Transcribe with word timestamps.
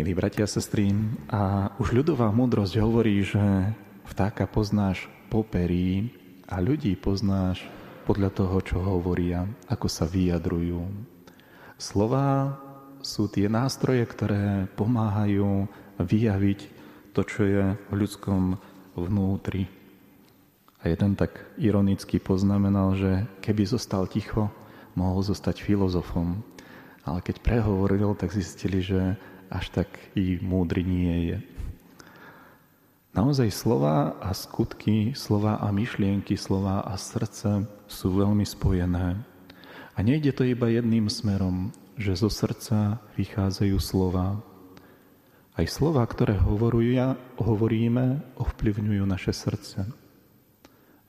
Milí 0.00 0.16
bratia 0.16 0.48
a 0.48 0.54
sestry, 0.56 0.96
a 1.28 1.76
už 1.76 1.92
ľudová 1.92 2.32
múdrosť 2.32 2.80
hovorí, 2.80 3.20
že 3.20 3.36
vtáka 4.08 4.48
poznáš 4.48 5.04
po 5.28 5.44
perí 5.44 6.08
a 6.48 6.56
ľudí 6.56 6.96
poznáš 6.96 7.60
podľa 8.08 8.32
toho, 8.32 8.56
čo 8.64 8.80
hovoria, 8.80 9.44
ako 9.68 9.92
sa 9.92 10.08
vyjadrujú. 10.08 10.88
Slová 11.76 12.56
sú 13.04 13.28
tie 13.28 13.44
nástroje, 13.52 14.00
ktoré 14.08 14.72
pomáhajú 14.72 15.68
vyjaviť 16.00 16.60
to, 17.12 17.20
čo 17.20 17.40
je 17.44 17.64
v 17.76 17.92
ľudskom 17.92 18.56
vnútri. 18.96 19.68
A 20.80 20.88
jeden 20.88 21.12
tak 21.12 21.44
ironicky 21.60 22.16
poznamenal, 22.16 22.96
že 22.96 23.28
keby 23.44 23.68
zostal 23.68 24.08
ticho, 24.08 24.48
mohol 24.96 25.20
zostať 25.20 25.60
filozofom. 25.60 26.40
Ale 27.04 27.20
keď 27.20 27.44
prehovoril, 27.44 28.16
tak 28.16 28.32
zistili, 28.32 28.80
že 28.80 29.20
až 29.50 29.66
tak 29.74 29.90
i 30.14 30.38
múdry 30.38 30.86
nie 30.86 31.34
je. 31.34 31.38
Naozaj 33.10 33.50
slova 33.50 34.14
a 34.22 34.30
skutky, 34.30 35.18
slova 35.18 35.58
a 35.58 35.74
myšlienky, 35.74 36.38
slova 36.38 36.86
a 36.86 36.94
srdce 36.94 37.66
sú 37.90 38.14
veľmi 38.14 38.46
spojené. 38.46 39.18
A 39.92 39.98
nejde 39.98 40.30
to 40.30 40.46
iba 40.46 40.70
jedným 40.70 41.10
smerom, 41.10 41.74
že 41.98 42.14
zo 42.14 42.30
srdca 42.30 43.02
vychádzajú 43.18 43.76
slova. 43.82 44.38
Aj 45.58 45.66
slova, 45.66 46.06
ktoré 46.06 46.38
hovoruja, 46.38 47.18
hovoríme, 47.36 48.22
ovplyvňujú 48.38 49.04
naše 49.04 49.34
srdce. 49.34 49.90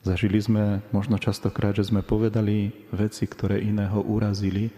Zažili 0.02 0.42
sme 0.42 0.82
možno 0.90 1.22
častokrát, 1.22 1.78
že 1.78 1.86
sme 1.86 2.02
povedali 2.02 2.74
veci, 2.90 3.30
ktoré 3.30 3.62
iného 3.62 4.02
urazili 4.02 4.74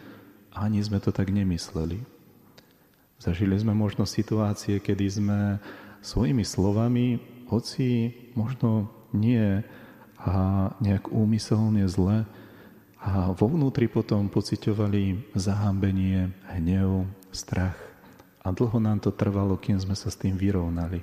a 0.52 0.68
ani 0.68 0.84
sme 0.84 1.00
to 1.00 1.16
tak 1.16 1.32
nemysleli. 1.32 2.13
Zažili 3.24 3.56
sme 3.56 3.72
možno 3.72 4.04
situácie, 4.04 4.84
kedy 4.84 5.06
sme 5.08 5.40
svojimi 6.04 6.44
slovami, 6.44 7.24
hoci 7.48 8.12
možno 8.36 8.92
nie 9.16 9.64
a 10.20 10.36
nejak 10.84 11.08
úmyselne 11.08 11.88
zle, 11.88 12.28
a 13.00 13.32
vo 13.32 13.48
vnútri 13.48 13.88
potom 13.88 14.28
pocitovali 14.28 15.32
zahambenie, 15.40 16.36
hnev, 16.52 17.08
strach. 17.32 17.80
A 18.44 18.52
dlho 18.52 18.80
nám 18.84 19.00
to 19.00 19.16
trvalo, 19.16 19.56
kým 19.56 19.80
sme 19.80 19.96
sa 19.96 20.12
s 20.12 20.20
tým 20.20 20.36
vyrovnali. 20.36 21.00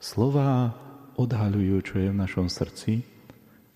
Slova 0.00 0.72
odhaľujú, 1.20 1.76
čo 1.84 1.94
je 2.00 2.08
v 2.08 2.20
našom 2.20 2.48
srdci 2.48 3.04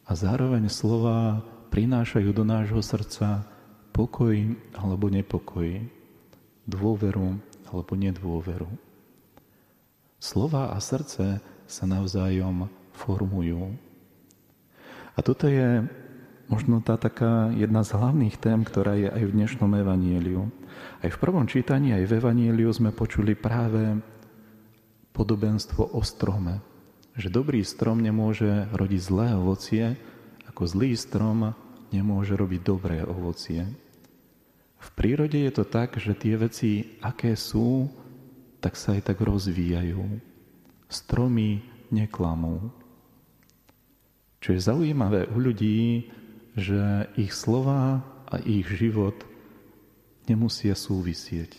a 0.08 0.16
zároveň 0.16 0.72
slova 0.72 1.44
prinášajú 1.68 2.32
do 2.32 2.48
nášho 2.48 2.80
srdca 2.80 3.44
pokoj 3.92 4.56
alebo 4.72 5.12
nepokoj 5.12 5.97
dôveru 6.69 7.41
alebo 7.72 7.92
nedôveru. 7.97 8.69
Slova 10.20 10.77
a 10.77 10.78
srdce 10.78 11.41
sa 11.64 11.84
navzájom 11.88 12.69
formujú. 12.92 13.72
A 15.16 15.19
toto 15.25 15.48
je 15.48 15.83
možno 16.48 16.80
tá 16.80 16.97
taká 16.97 17.52
jedna 17.52 17.84
z 17.84 17.97
hlavných 17.97 18.36
tém, 18.41 18.60
ktorá 18.64 18.97
je 18.97 19.08
aj 19.08 19.22
v 19.25 19.34
dnešnom 19.36 19.72
evanieliu. 19.78 20.48
Aj 21.05 21.10
v 21.10 21.20
prvom 21.20 21.44
čítaní, 21.44 21.92
aj 21.92 22.08
v 22.08 22.16
evanieliu 22.22 22.70
sme 22.72 22.91
počuli 22.91 23.36
práve 23.36 24.00
podobenstvo 25.12 25.94
o 25.94 26.00
strome. 26.03 26.62
Že 27.19 27.34
dobrý 27.34 27.60
strom 27.66 27.98
nemôže 27.98 28.70
rodiť 28.70 29.00
zlé 29.03 29.28
ovocie, 29.34 29.84
ako 30.47 30.62
zlý 30.66 30.94
strom 30.94 31.53
nemôže 31.91 32.38
robiť 32.38 32.60
dobré 32.62 33.03
ovocie. 33.03 33.66
V 34.78 34.88
prírode 34.94 35.38
je 35.38 35.52
to 35.52 35.66
tak, 35.66 35.98
že 35.98 36.14
tie 36.14 36.38
veci, 36.38 36.98
aké 37.02 37.34
sú, 37.34 37.90
tak 38.62 38.78
sa 38.78 38.94
aj 38.94 39.10
tak 39.10 39.18
rozvíjajú. 39.22 40.02
Stromy 40.86 41.62
neklamú. 41.90 42.70
Čo 44.38 44.54
je 44.54 44.60
zaujímavé 44.62 45.26
u 45.34 45.36
ľudí, 45.42 46.10
že 46.54 47.10
ich 47.19 47.34
slova 47.34 48.03
a 48.30 48.38
ich 48.42 48.66
život 48.70 49.14
nemusia 50.30 50.78
súvisieť. 50.78 51.54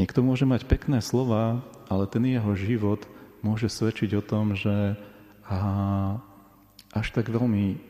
Niekto 0.00 0.22
môže 0.22 0.46
mať 0.46 0.64
pekné 0.64 1.02
slova, 1.02 1.60
ale 1.90 2.06
ten 2.06 2.24
jeho 2.24 2.54
život 2.54 3.04
môže 3.42 3.68
svedčiť 3.68 4.16
o 4.16 4.22
tom, 4.22 4.54
že 4.54 4.96
a 5.48 5.58
až 6.92 7.06
tak 7.16 7.32
veľmi 7.32 7.80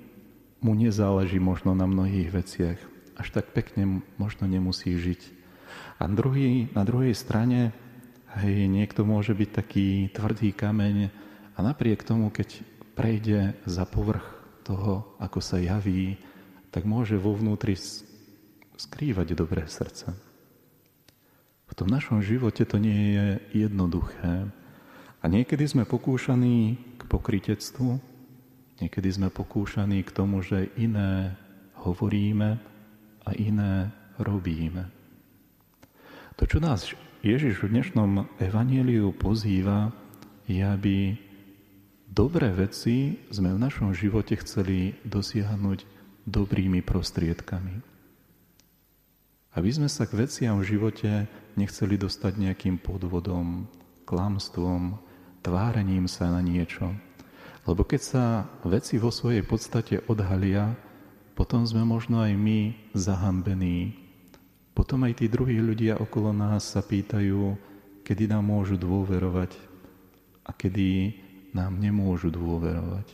mu 0.63 0.73
nezáleží 0.79 1.43
možno 1.43 1.75
na 1.75 1.91
mnohých 1.91 2.31
veciach 2.31 2.79
až 3.19 3.29
tak 3.35 3.51
pekne 3.51 4.01
možno 4.17 4.47
nemusí 4.47 4.95
žiť. 4.95 5.37
A 5.99 6.07
druhý, 6.07 6.71
na 6.73 6.87
druhej 6.87 7.13
strane 7.13 7.75
hej, 8.39 8.71
niekto 8.71 9.03
môže 9.03 9.35
byť 9.35 9.51
taký 9.51 10.09
tvrdý 10.15 10.55
kameň 10.55 10.97
a 11.55 11.59
napriek 11.59 12.07
tomu, 12.07 12.31
keď 12.31 12.63
prejde 12.95 13.59
za 13.67 13.83
povrch 13.83 14.25
toho, 14.63 15.19
ako 15.19 15.43
sa 15.43 15.59
javí, 15.59 16.19
tak 16.71 16.87
môže 16.87 17.19
vo 17.19 17.35
vnútri 17.35 17.75
skrývať 18.79 19.35
dobré 19.35 19.67
srdce. 19.67 20.15
V 21.69 21.73
tom 21.77 21.91
našom 21.91 22.25
živote 22.25 22.65
to 22.65 22.81
nie 22.81 23.19
je 23.19 23.27
jednoduché. 23.67 24.49
A 25.19 25.25
niekedy 25.27 25.67
sme 25.67 25.83
pokúšaní 25.83 26.79
k 26.97 27.03
pokritectvu, 27.11 27.99
niekedy 28.79 29.09
sme 29.11 29.29
pokúšaní 29.35 30.07
k 30.07 30.15
tomu, 30.15 30.41
že 30.41 30.71
iné 30.79 31.35
hovoríme, 31.83 32.78
a 33.29 33.37
iné 33.37 33.93
robíme. 34.17 34.89
To, 36.41 36.49
čo 36.49 36.65
nás 36.65 36.89
Ježiš 37.21 37.61
v 37.61 37.77
dnešnom 37.77 38.41
evanieliu 38.41 39.13
pozýva, 39.13 39.93
je, 40.49 40.65
aby 40.65 41.19
dobré 42.09 42.49
veci 42.57 43.21
sme 43.29 43.53
v 43.53 43.61
našom 43.61 43.93
živote 43.93 44.39
chceli 44.41 44.97
dosiahnuť 45.05 45.85
dobrými 46.25 46.81
prostriedkami. 46.81 47.85
Aby 49.53 49.71
sme 49.75 49.89
sa 49.93 50.09
k 50.09 50.25
veciam 50.25 50.57
v 50.63 50.69
živote 50.79 51.29
nechceli 51.59 52.01
dostať 52.01 52.33
nejakým 52.39 52.81
podvodom, 52.81 53.69
klamstvom, 54.09 54.97
tvárením 55.45 56.09
sa 56.09 56.33
na 56.33 56.41
niečo. 56.41 56.95
Lebo 57.69 57.85
keď 57.85 58.01
sa 58.01 58.25
veci 58.65 58.97
vo 58.97 59.13
svojej 59.13 59.45
podstate 59.45 60.01
odhalia, 60.09 60.73
potom 61.39 61.63
sme 61.63 61.87
možno 61.87 62.19
aj 62.19 62.35
my 62.35 62.75
zahambení. 62.99 63.95
Potom 64.75 65.07
aj 65.07 65.23
tí 65.23 65.31
druhí 65.31 65.63
ľudia 65.63 65.95
okolo 65.95 66.35
nás 66.35 66.67
sa 66.67 66.83
pýtajú, 66.83 67.55
kedy 68.03 68.27
nám 68.27 68.51
môžu 68.51 68.75
dôverovať 68.75 69.55
a 70.43 70.51
kedy 70.51 71.15
nám 71.55 71.79
nemôžu 71.79 72.35
dôverovať. 72.35 73.07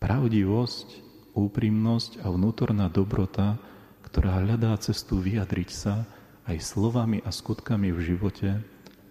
Pravdivosť, 0.00 0.88
úprimnosť 1.36 2.24
a 2.24 2.32
vnútorná 2.32 2.88
dobrota, 2.88 3.60
ktorá 4.00 4.40
hľadá 4.40 4.72
cestu 4.80 5.20
vyjadriť 5.20 5.68
sa 5.68 6.08
aj 6.48 6.64
slovami 6.64 7.20
a 7.20 7.28
skutkami 7.28 7.92
v 7.92 8.00
živote, 8.00 8.56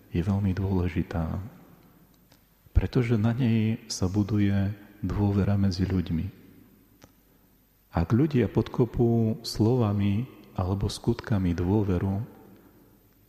je 0.09 0.21
veľmi 0.25 0.57
dôležitá. 0.57 1.37
Pretože 2.73 3.13
na 3.21 3.29
nej 3.29 3.77
sa 3.85 4.09
buduje 4.09 4.73
dôvera 5.05 5.53
medzi 5.53 5.85
ľuďmi. 5.85 6.38
Ak 7.89 8.13
ľudia 8.13 8.45
podkopú 8.45 9.41
slovami 9.41 10.29
alebo 10.53 10.85
skutkami 10.85 11.57
dôveru, 11.57 12.21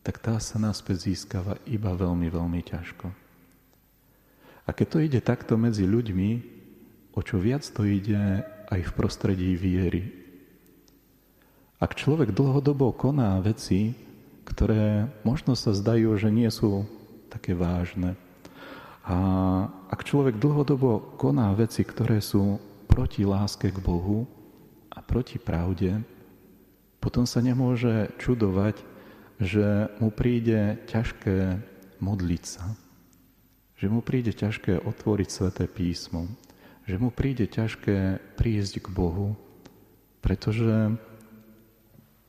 tak 0.05 0.21
tá 0.21 0.37
sa 0.37 0.61
naspäť 0.61 1.09
získava 1.09 1.57
iba 1.65 1.97
veľmi, 1.97 2.29
veľmi 2.29 2.61
ťažko. 2.65 3.09
A 4.65 4.71
keď 4.77 4.87
to 4.87 4.99
ide 5.01 5.21
takto 5.25 5.57
medzi 5.57 5.89
ľuďmi, 5.89 6.31
o 7.17 7.21
čo 7.25 7.41
viac 7.41 7.65
to 7.65 7.89
ide 7.89 8.45
aj 8.69 8.81
v 8.85 8.95
prostredí 8.95 9.57
viery. 9.57 10.13
Ak 11.81 11.97
človek 11.97 12.37
dlhodobo 12.37 12.93
koná 12.93 13.41
veci, 13.41 13.97
ktoré 14.45 15.09
možno 15.25 15.57
sa 15.57 15.73
zdajú, 15.73 16.13
že 16.21 16.29
nie 16.29 16.49
sú 16.53 16.85
také 17.33 17.57
vážne, 17.57 18.13
a 19.01 19.17
ak 19.89 20.05
človek 20.05 20.37
dlhodobo 20.37 21.17
koná 21.17 21.51
veci, 21.57 21.83
ktoré 21.83 22.21
sú 22.21 22.61
proti 22.87 23.25
láske 23.25 23.73
k 23.73 23.81
Bohu, 23.81 24.29
proti 25.11 25.43
pravde, 25.43 26.07
potom 27.03 27.27
sa 27.27 27.43
nemôže 27.43 28.15
čudovať, 28.23 28.79
že 29.43 29.91
mu 29.99 30.15
príde 30.15 30.79
ťažké 30.87 31.59
modliť 31.99 32.45
sa, 32.47 32.79
že 33.75 33.91
mu 33.91 34.07
príde 34.07 34.31
ťažké 34.31 34.79
otvoriť 34.87 35.29
sveté 35.33 35.65
písmo, 35.67 36.31
že 36.87 36.95
mu 37.01 37.11
príde 37.11 37.51
ťažké 37.51 38.23
prísť 38.39 38.87
k 38.87 38.89
Bohu, 38.95 39.35
pretože 40.23 40.95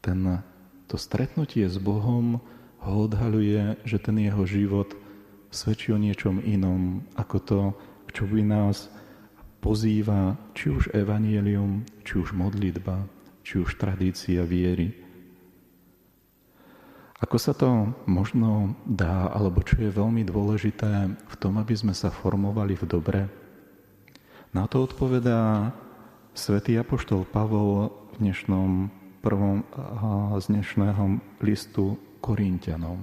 ten, 0.02 0.20
to 0.90 0.98
stretnutie 0.98 1.70
s 1.70 1.78
Bohom 1.78 2.42
ho 2.82 2.94
odhaľuje, 3.06 3.86
že 3.86 4.02
ten 4.02 4.18
jeho 4.18 4.42
život 4.50 4.90
svedčí 5.54 5.94
o 5.94 6.02
niečom 6.02 6.42
inom, 6.42 7.06
ako 7.14 7.38
to, 7.44 7.62
čo 8.16 8.26
by 8.26 8.42
nás 8.42 8.88
pozýva 9.62 10.36
či 10.58 10.74
už 10.74 10.90
evanielium, 10.92 11.86
či 12.02 12.18
už 12.18 12.34
modlitba, 12.34 13.06
či 13.46 13.62
už 13.62 13.78
tradícia 13.78 14.42
viery. 14.42 14.98
Ako 17.22 17.38
sa 17.38 17.54
to 17.54 17.94
možno 18.10 18.74
dá, 18.90 19.30
alebo 19.30 19.62
čo 19.62 19.78
je 19.78 19.94
veľmi 19.94 20.26
dôležité 20.26 21.14
v 21.14 21.36
tom, 21.38 21.62
aby 21.62 21.78
sme 21.78 21.94
sa 21.94 22.10
formovali 22.10 22.74
v 22.74 22.86
dobre? 22.90 23.22
Na 24.52 24.66
to 24.66 24.90
odpovedá 24.90 25.70
svätý 26.34 26.82
Apoštol 26.82 27.30
Pavol 27.30 27.94
v 28.18 28.26
dnešnom 28.26 28.90
prvom 29.22 29.62
z 30.42 30.46
dnešného 30.50 31.22
listu 31.46 31.94
Korintianom. 32.26 32.98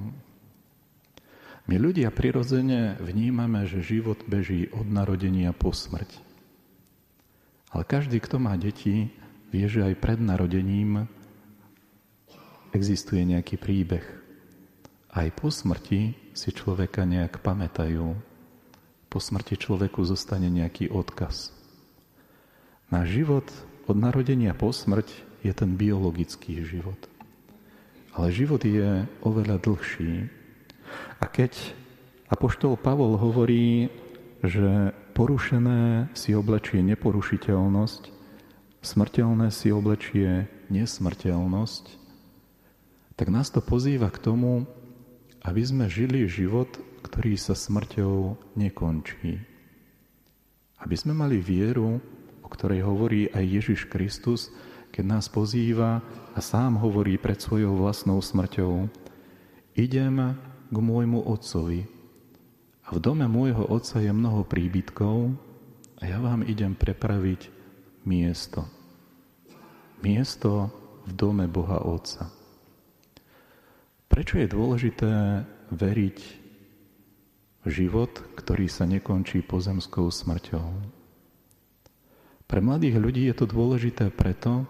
My 1.70 1.76
ľudia 1.78 2.10
prirodzene 2.10 2.98
vnímame, 2.98 3.70
že 3.70 3.86
život 3.86 4.18
beží 4.26 4.66
od 4.74 4.88
narodenia 4.90 5.54
po 5.54 5.70
smrť. 5.70 6.27
Ale 7.72 7.84
každý, 7.84 8.20
kto 8.20 8.40
má 8.40 8.56
deti, 8.56 9.12
vie, 9.52 9.64
že 9.68 9.84
aj 9.84 10.00
pred 10.00 10.20
narodením 10.20 11.08
existuje 12.72 13.24
nejaký 13.24 13.60
príbeh. 13.60 14.04
Aj 15.12 15.28
po 15.32 15.48
smrti 15.48 16.16
si 16.36 16.50
človeka 16.52 17.04
nejak 17.08 17.40
pamätajú. 17.40 18.12
Po 19.08 19.18
smrti 19.18 19.56
človeku 19.56 20.04
zostane 20.04 20.52
nejaký 20.52 20.92
odkaz. 20.92 21.52
Náš 22.92 23.20
život 23.20 23.46
od 23.88 23.96
narodenia 23.96 24.52
po 24.52 24.72
smrť 24.72 25.08
je 25.44 25.52
ten 25.52 25.76
biologický 25.76 26.60
život. 26.64 26.98
Ale 28.12 28.32
život 28.32 28.64
je 28.64 29.04
oveľa 29.24 29.60
dlhší. 29.60 30.28
A 31.20 31.24
keď 31.28 31.56
Apoštol 32.28 32.76
Pavol 32.76 33.16
hovorí, 33.16 33.88
že 34.44 34.92
porušené 35.18 36.14
si 36.14 36.30
oblečie 36.30 36.78
neporušiteľnosť, 36.78 38.02
smrteľné 38.86 39.50
si 39.50 39.74
oblečie 39.74 40.46
nesmrteľnosť, 40.70 41.84
tak 43.18 43.26
nás 43.26 43.50
to 43.50 43.58
pozýva 43.58 44.14
k 44.14 44.22
tomu, 44.22 44.62
aby 45.42 45.58
sme 45.66 45.90
žili 45.90 46.30
život, 46.30 46.70
ktorý 47.02 47.34
sa 47.34 47.58
smrťou 47.58 48.38
nekončí. 48.54 49.42
Aby 50.78 50.94
sme 50.94 51.18
mali 51.18 51.42
vieru, 51.42 51.98
o 52.46 52.48
ktorej 52.54 52.86
hovorí 52.86 53.26
aj 53.34 53.42
Ježiš 53.42 53.90
Kristus, 53.90 54.54
keď 54.94 55.18
nás 55.18 55.26
pozýva 55.26 55.98
a 56.30 56.38
sám 56.38 56.78
hovorí 56.78 57.18
pred 57.18 57.42
svojou 57.42 57.74
vlastnou 57.74 58.22
smrťou. 58.22 58.86
Idem 59.74 60.38
k 60.70 60.76
môjmu 60.78 61.26
otcovi. 61.26 61.97
V 62.88 62.96
dome 63.04 63.28
môjho 63.28 63.68
otca 63.68 64.00
je 64.00 64.08
mnoho 64.08 64.48
príbytkov 64.48 65.36
a 66.00 66.02
ja 66.08 66.16
vám 66.24 66.40
idem 66.40 66.72
prepraviť 66.72 67.52
miesto. 68.08 68.64
Miesto 70.00 70.72
v 71.04 71.12
dome 71.12 71.44
Boha 71.52 71.84
Otca. 71.84 72.32
Prečo 74.08 74.40
je 74.40 74.48
dôležité 74.48 75.44
veriť 75.68 76.18
v 77.60 77.68
život, 77.68 78.12
ktorý 78.40 78.72
sa 78.72 78.88
nekončí 78.88 79.44
pozemskou 79.44 80.08
smrťou? 80.08 80.68
Pre 82.48 82.60
mladých 82.64 82.96
ľudí 82.96 83.28
je 83.28 83.36
to 83.36 83.44
dôležité 83.44 84.08
preto, 84.08 84.64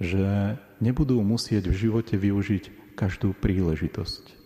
že 0.00 0.56
nebudú 0.80 1.20
musieť 1.20 1.68
v 1.68 1.76
živote 1.76 2.16
využiť 2.16 2.96
každú 2.96 3.36
príležitosť. 3.36 4.37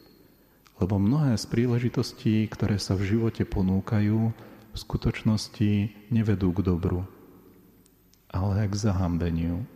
Lebo 0.81 0.97
mnohé 0.97 1.37
z 1.37 1.45
príležitostí, 1.51 2.49
ktoré 2.49 2.81
sa 2.81 2.97
v 2.97 3.17
živote 3.17 3.45
ponúkajú, 3.45 4.33
v 4.73 4.77
skutočnosti 4.77 5.93
nevedú 6.09 6.49
k 6.57 6.65
dobru, 6.65 7.05
ale 8.33 8.65
k 8.65 8.75
zahambeniu. 8.75 9.69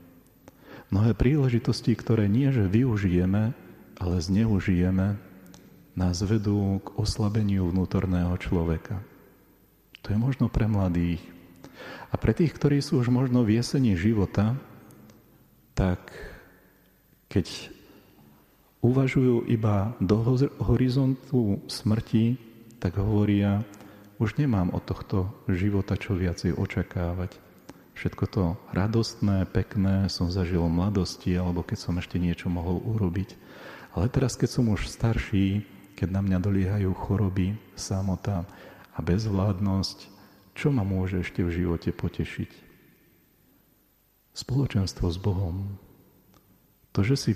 Mnohé 0.88 1.12
príležitosti, 1.12 1.93
ktoré 1.93 2.32
nie 2.32 2.48
že 2.48 2.64
využijeme, 2.64 3.52
ale 4.00 4.16
zneužijeme, 4.20 5.20
nás 5.96 6.20
vedú 6.20 6.81
k 6.84 6.93
oslabeniu 7.00 7.69
vnútorného 7.72 8.37
človeka. 8.37 9.00
To 10.04 10.12
je 10.12 10.19
možno 10.20 10.52
pre 10.52 10.69
mladých. 10.69 11.20
A 12.12 12.14
pre 12.20 12.37
tých, 12.37 12.52
ktorí 12.52 12.81
sú 12.84 13.00
už 13.00 13.08
možno 13.08 13.42
v 13.42 13.58
jesení 13.58 13.96
života, 13.96 14.56
tak 15.76 16.12
keď 17.28 17.75
uvažujú 18.87 19.50
iba 19.50 19.99
do 19.99 20.23
horizontu 20.62 21.59
smrti, 21.67 22.38
tak 22.79 23.03
hovoria, 23.03 23.67
už 24.23 24.38
nemám 24.38 24.71
od 24.71 24.87
tohto 24.87 25.35
života 25.50 25.99
čo 25.99 26.15
viacej 26.15 26.55
očakávať. 26.55 27.35
Všetko 27.97 28.25
to 28.29 28.44
radostné, 28.71 29.49
pekné 29.50 30.06
som 30.12 30.31
zažil 30.31 30.62
v 30.62 30.77
mladosti, 30.79 31.35
alebo 31.35 31.65
keď 31.65 31.79
som 31.81 31.94
ešte 31.99 32.21
niečo 32.21 32.47
mohol 32.53 32.79
urobiť. 32.85 33.35
Ale 33.97 34.12
teraz, 34.12 34.37
keď 34.37 34.49
som 34.53 34.69
už 34.69 34.93
starší, 34.93 35.65
keď 35.97 36.12
na 36.12 36.21
mňa 36.21 36.38
doliehajú 36.44 36.93
choroby, 36.93 37.56
samota 37.73 38.44
a 38.93 39.00
bezvládnosť, 39.00 40.12
čo 40.53 40.69
ma 40.69 40.85
môže 40.85 41.25
ešte 41.25 41.41
v 41.41 41.65
živote 41.65 41.93
potešiť? 41.93 42.50
Spoločenstvo 44.37 45.09
s 45.09 45.17
Bohom. 45.17 45.81
To, 46.96 47.04
že 47.04 47.16
si 47.20 47.32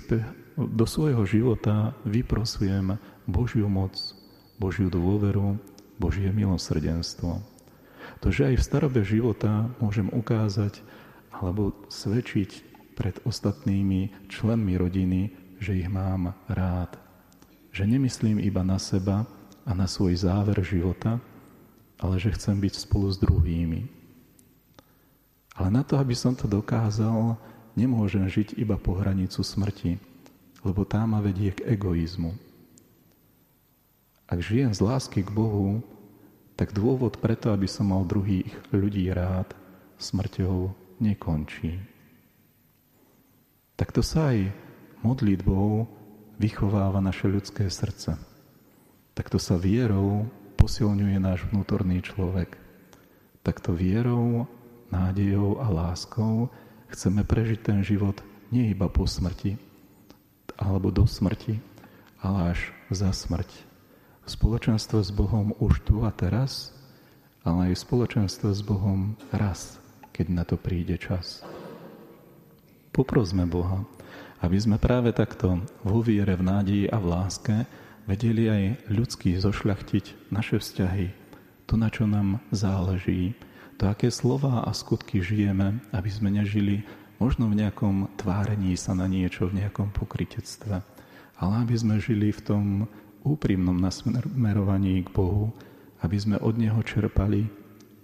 do 0.57 0.85
svojho 0.89 1.21
života 1.29 1.93
vyprosujem 2.01 2.97
Božiu 3.29 3.69
moc, 3.69 3.93
Božiu 4.57 4.89
dôveru, 4.89 5.61
Božie 6.01 6.33
milosrdenstvo. 6.33 7.45
To, 8.25 8.27
že 8.33 8.49
aj 8.49 8.57
v 8.57 8.65
starobe 8.65 9.01
života 9.05 9.69
môžem 9.77 10.09
ukázať 10.09 10.81
alebo 11.29 11.77
svedčiť 11.93 12.73
pred 12.97 13.21
ostatnými 13.21 14.29
členmi 14.33 14.81
rodiny, 14.81 15.29
že 15.61 15.77
ich 15.77 15.89
mám 15.89 16.33
rád. 16.49 16.97
Že 17.69 17.85
nemyslím 17.85 18.41
iba 18.41 18.65
na 18.65 18.81
seba 18.81 19.29
a 19.61 19.71
na 19.77 19.85
svoj 19.85 20.17
záver 20.17 20.57
života, 20.65 21.21
ale 22.01 22.17
že 22.17 22.33
chcem 22.33 22.57
byť 22.57 22.73
spolu 22.81 23.13
s 23.13 23.21
druhými. 23.21 23.85
Ale 25.53 25.69
na 25.69 25.85
to, 25.85 26.01
aby 26.01 26.17
som 26.17 26.33
to 26.33 26.49
dokázal, 26.49 27.37
nemôžem 27.75 28.25
žiť 28.27 28.57
iba 28.59 28.75
po 28.75 28.97
hranicu 28.97 29.41
smrti, 29.41 29.97
lebo 30.61 30.85
tá 30.85 31.03
ma 31.07 31.23
vedie 31.23 31.51
k 31.55 31.65
egoizmu. 31.77 32.35
Ak 34.31 34.39
žijem 34.39 34.71
z 34.71 34.79
lásky 34.79 35.25
k 35.25 35.31
Bohu, 35.31 35.83
tak 36.55 36.71
dôvod 36.71 37.19
preto, 37.19 37.51
aby 37.51 37.67
som 37.67 37.91
mal 37.91 38.07
druhých 38.07 38.47
ľudí 38.71 39.09
rád, 39.11 39.51
smrťou 39.99 40.71
nekončí. 41.01 41.81
Tak 43.75 43.91
to 43.91 44.05
sa 44.05 44.31
aj 44.31 44.53
modlitbou 45.01 45.89
vychováva 46.37 47.01
naše 47.01 47.25
ľudské 47.25 47.65
srdce. 47.67 48.15
Takto 49.17 49.41
sa 49.41 49.57
vierou 49.57 50.29
posilňuje 50.55 51.17
náš 51.17 51.43
vnútorný 51.49 52.05
človek. 52.05 52.55
Takto 53.41 53.73
vierou, 53.73 54.45
nádejou 54.93 55.57
a 55.59 55.67
láskou 55.73 56.53
chceme 56.91 57.23
prežiť 57.23 57.59
ten 57.63 57.79
život 57.81 58.19
nie 58.51 58.75
iba 58.75 58.91
po 58.91 59.07
smrti, 59.07 59.55
alebo 60.59 60.91
do 60.91 61.07
smrti, 61.07 61.57
ale 62.21 62.53
až 62.53 62.59
za 62.93 63.09
smrť. 63.09 63.49
Spoločenstvo 64.29 65.01
s 65.01 65.09
Bohom 65.09 65.57
už 65.57 65.81
tu 65.81 66.05
a 66.05 66.13
teraz, 66.13 66.69
ale 67.41 67.73
aj 67.73 67.81
spoločenstvo 67.81 68.53
s 68.53 68.61
Bohom 68.61 69.17
raz, 69.33 69.81
keď 70.13 70.25
na 70.29 70.43
to 70.45 70.59
príde 70.61 70.93
čas. 71.01 71.41
Poprosme 72.93 73.49
Boha, 73.49 73.81
aby 74.43 74.57
sme 74.61 74.77
práve 74.77 75.09
takto 75.15 75.63
vo 75.81 75.99
viere, 76.05 76.37
v 76.37 76.43
nádeji 76.45 76.85
a 76.91 77.01
v 77.01 77.09
láske 77.09 77.55
vedeli 78.05 78.45
aj 78.51 78.63
ľudsky 78.93 79.39
zošľachtiť 79.39 80.29
naše 80.29 80.61
vzťahy, 80.61 81.07
to, 81.65 81.73
na 81.79 81.89
čo 81.89 82.05
nám 82.05 82.43
záleží, 82.53 83.33
to, 83.81 83.89
aké 83.89 84.13
slova 84.13 84.61
a 84.61 84.69
skutky 84.77 85.25
žijeme, 85.25 85.81
aby 85.89 86.05
sme 86.13 86.29
nežili 86.29 86.85
možno 87.17 87.49
v 87.49 87.65
nejakom 87.65 88.13
tvárení 88.13 88.77
sa 88.77 88.93
na 88.93 89.09
niečo, 89.09 89.49
v 89.49 89.65
nejakom 89.65 89.89
pokritectve, 89.89 90.85
ale 91.41 91.53
aby 91.65 91.73
sme 91.73 91.97
žili 91.97 92.29
v 92.29 92.41
tom 92.45 92.65
úprimnom 93.25 93.73
nasmerovaní 93.73 95.01
k 95.01 95.09
Bohu, 95.09 95.49
aby 96.05 96.13
sme 96.13 96.37
od 96.37 96.61
Neho 96.61 96.77
čerpali, 96.85 97.49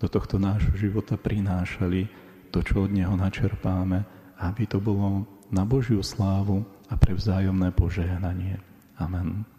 do 0.01 0.09
tohto 0.09 0.41
nášho 0.41 0.73
života 0.73 1.13
prinášali 1.13 2.09
to, 2.49 2.65
čo 2.65 2.89
od 2.89 2.91
Neho 2.93 3.13
načerpáme, 3.13 4.01
aby 4.41 4.65
to 4.65 4.81
bolo 4.81 5.29
na 5.53 5.61
Božiu 5.61 6.01
slávu 6.01 6.65
a 6.89 6.97
pre 6.97 7.13
vzájomné 7.13 7.69
požehnanie. 7.73 8.57
Amen. 8.97 9.56